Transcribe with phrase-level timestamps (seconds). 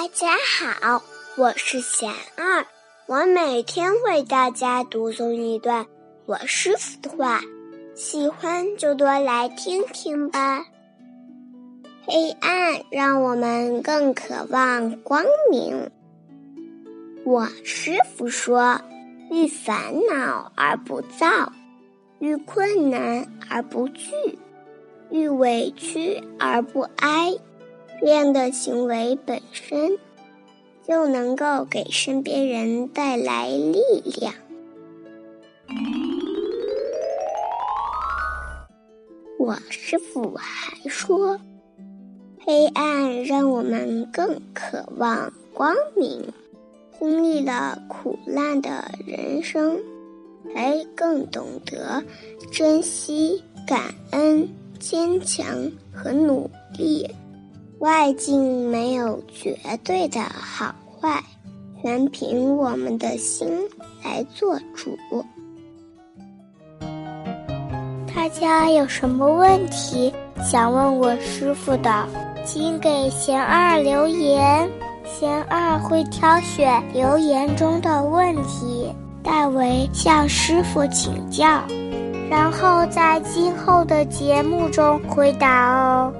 [0.00, 1.02] 大家好，
[1.36, 2.64] 我是贤二，
[3.06, 5.88] 我每天为大家读诵一段
[6.24, 7.40] 我师傅的话，
[7.96, 10.64] 喜欢就多来听听吧。
[12.06, 15.90] 黑暗让我们更渴望光明。
[17.24, 18.80] 我师傅说：
[19.32, 21.52] 遇烦恼而不躁，
[22.20, 24.12] 遇困难而不惧，
[25.10, 27.36] 遇委屈而不哀。
[28.00, 29.98] 这样的行为本身
[30.86, 33.80] 就能够给身边人带来力
[34.20, 34.34] 量。
[39.38, 41.40] 我师傅还说，
[42.44, 46.32] 黑暗让我们更渴望光明。
[47.00, 49.78] 经历了苦难的人生，
[50.52, 52.02] 才更懂得
[52.50, 54.48] 珍惜、感恩、
[54.80, 57.08] 坚强和努力。
[57.80, 61.22] 外境没有绝对的好坏，
[61.80, 63.48] 全凭我们的心
[64.04, 64.98] 来做主。
[68.14, 72.06] 大家有什么问题想问我师傅的，
[72.44, 74.68] 请给贤二留言，
[75.04, 81.62] 贤二会挑选留言中的问题，代为向师傅请教，
[82.28, 86.12] 然后在今后的节目中回答哦。